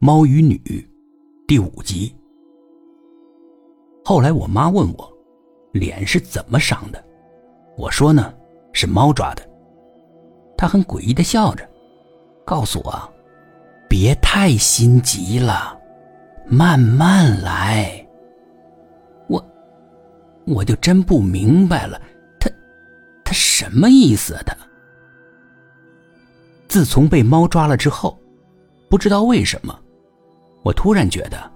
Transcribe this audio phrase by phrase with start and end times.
[0.00, 0.56] 猫与女》
[1.46, 2.14] 第五集。
[4.04, 5.12] 后来我妈问我，
[5.72, 7.02] 脸是怎么伤的？
[7.76, 8.34] 我说呢，
[8.72, 9.42] 是猫抓的。
[10.56, 11.68] 她很诡异的笑着，
[12.44, 13.12] 告诉我，
[13.88, 15.78] 别太心急了，
[16.46, 18.06] 慢慢来。
[19.28, 19.44] 我，
[20.46, 22.00] 我就真不明白了，
[22.38, 22.50] 他，
[23.24, 24.42] 他什么意思啊？
[24.44, 24.54] 他。
[26.68, 28.18] 自从被猫抓了之后，
[28.90, 29.78] 不知道为什么，
[30.64, 31.52] 我突然觉得，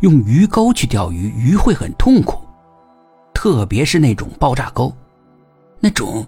[0.00, 2.38] 用鱼钩去钓鱼，鱼会很痛苦，
[3.34, 4.90] 特别是那种爆炸钩，
[5.80, 6.26] 那种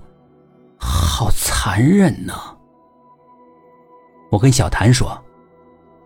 [0.77, 2.35] 好残忍呢。
[4.31, 5.17] 我跟小谭说：“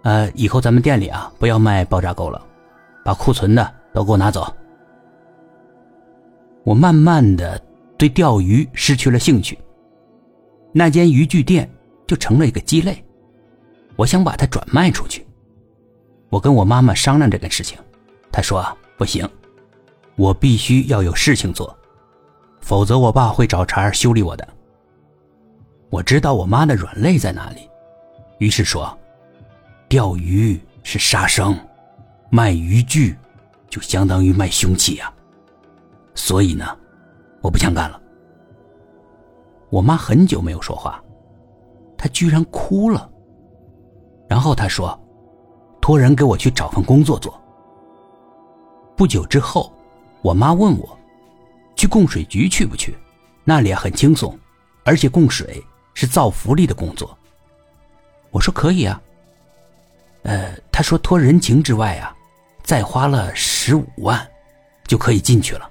[0.05, 2.41] 呃，以后咱们店里啊，不要卖爆炸钩了，
[3.05, 4.47] 把库存的都给我拿走。”
[6.63, 7.61] 我慢慢的
[7.97, 9.59] 对钓鱼失去了兴趣。
[10.73, 11.69] 那间渔具店。
[12.11, 13.05] 就成了一个鸡肋，
[13.95, 15.25] 我想把它转卖出去。
[16.31, 17.77] 我跟我妈妈商量这个事情，
[18.33, 18.65] 她说
[18.97, 19.29] 不行，
[20.17, 21.77] 我必须要有事情做，
[22.61, 24.49] 否则我爸会找茬修理我的。
[25.91, 27.69] 我知道我妈的软肋在哪里，
[28.39, 28.97] 于是说，
[29.89, 31.59] 钓鱼是杀生，
[32.31, 33.17] 卖渔具
[33.69, 35.13] 就相当于卖凶器呀，
[36.15, 36.79] 所以呢，
[37.43, 38.01] 我不想干了。
[39.69, 41.03] 我妈很久没有说话。
[41.99, 43.11] 她居然哭了，
[44.29, 44.99] 然后她说
[45.81, 47.41] ：“托人给我去找份工作做。”
[48.97, 49.73] 不久之后，
[50.23, 50.99] 我妈问我
[51.75, 52.97] ：“去供水局去不去？
[53.45, 54.39] 那里很轻松，
[54.85, 55.65] 而且供水
[55.95, 57.17] 是造福利的工作。”
[58.31, 59.01] 我说：“可以啊。”
[60.23, 62.15] 呃，他说：“托人情之外啊，
[62.63, 64.29] 再花了十五万，
[64.87, 65.69] 就可以进去了。”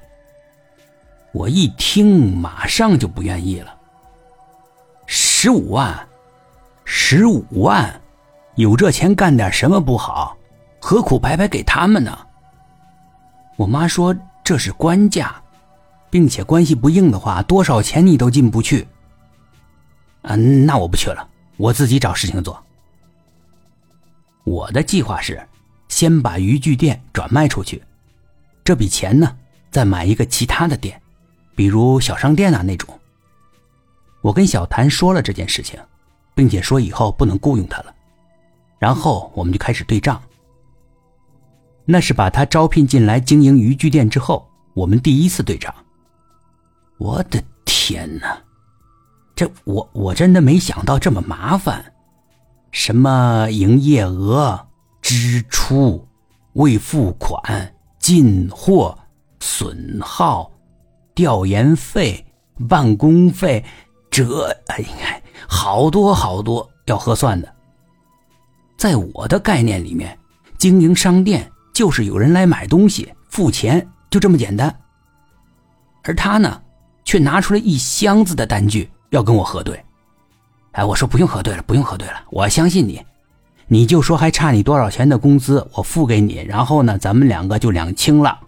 [1.32, 3.78] 我一听，马上就不愿意了。
[5.06, 6.08] 十五万。
[6.84, 8.02] 十五万，
[8.60, 10.38] 有这钱干点什么不好？
[10.82, 12.28] 何苦白白给他们呢？
[13.56, 15.34] 我妈说这是官价，
[16.10, 18.86] 并且关系不硬的话，多少钱你都进不去。
[20.24, 21.26] 啊，那我不去了，
[21.56, 22.62] 我自己找事情做。
[24.44, 25.42] 我的计划是
[25.88, 27.82] 先把渔具店转卖出去，
[28.66, 29.38] 这笔钱呢，
[29.72, 31.02] 再买一个其他的店，
[31.56, 33.00] 比如小商店啊那种。
[34.20, 35.80] 我跟小谭说了这件事情。
[36.36, 37.94] 并且说以后不能雇佣他了，
[38.80, 40.20] 然后我们就开始对账。
[41.86, 45.74] 那是把他招聘进来经营渔具店之后，我们第一次对账。
[46.98, 48.38] 我的天哪，
[49.36, 51.94] 这我我真的没想到这么麻烦，
[52.72, 54.68] 什么营业额、
[55.02, 56.08] 支出、
[56.54, 58.98] 未付款、进货、
[59.40, 60.52] 损耗、
[61.16, 62.26] 调研费、
[62.68, 63.64] 办公费，
[64.10, 65.22] 这哎呀。
[65.48, 67.56] 好多好多要核算的。
[68.80, 70.18] 在我的概念里面，
[70.58, 74.74] 经营商店就是有人来买东西，付钱，就这么简单。
[76.04, 76.62] 而他呢，
[77.04, 79.78] 却拿出了一箱子的单据要跟我核对。
[80.72, 83.06] 哎，我说不用核对了，不用核对了，我相信你，
[83.68, 88.40] 你就说还差你多少钱的工资，我付给你，然后呢，咱们两个就两清了。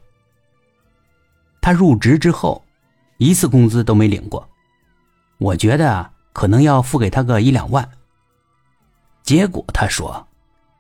[1.60, 2.64] 他入职之后，
[3.18, 4.48] 一次工资都没领过，
[5.40, 6.10] 我觉得。
[6.34, 7.86] 可能要付给他个一两万。
[9.24, 10.28] 结果他说，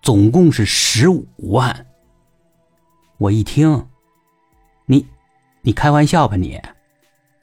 [0.01, 1.87] 总共是十五万。
[3.17, 3.87] 我一听，
[4.85, 5.05] 你，
[5.61, 6.59] 你开玩笑吧你？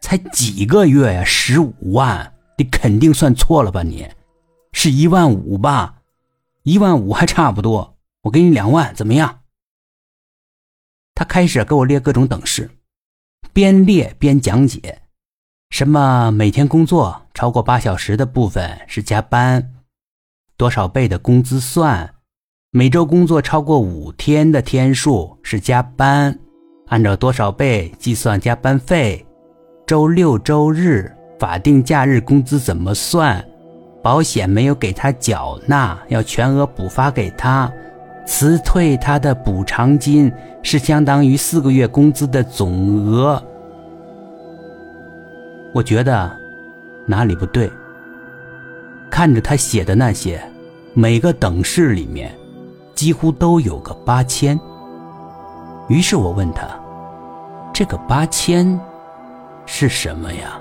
[0.01, 4.09] 才几个月呀，十五万，你肯定算错了吧你？
[4.73, 6.03] 是一万五吧？
[6.63, 9.41] 一万五还差不多，我给你两万，怎么样？
[11.15, 12.71] 他开始给我列各种等式，
[13.53, 15.03] 边列边讲解。
[15.71, 19.78] 什么每天工作超过八小时的部分是加班，
[20.59, 22.11] 多少倍的工资算？
[22.73, 26.37] 每周工作超过五天的天数是加班，
[26.89, 29.25] 按照多少倍计算加班费？
[29.87, 33.43] 周六周日法定假日工资怎么算？
[34.03, 37.73] 保险没有给他缴纳，要全额补发给他，
[38.27, 40.31] 辞退他的补偿金
[40.65, 43.41] 是相当于四个月工资的总额。
[45.73, 46.37] 我觉得
[47.07, 47.71] 哪里不对。
[49.19, 50.41] 看着他写的那些，
[50.95, 52.33] 每个等式里面
[52.95, 54.57] 几乎都有个八千。
[55.89, 56.69] 于是我问他
[57.75, 58.79] ：“这个八千
[59.67, 60.61] 是什么呀？”